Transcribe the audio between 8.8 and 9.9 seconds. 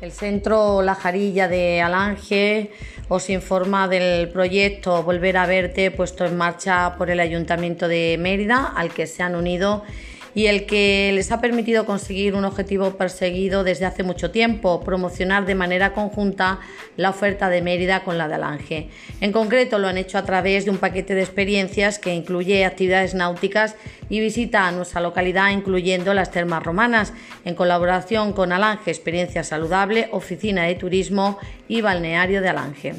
que se han unido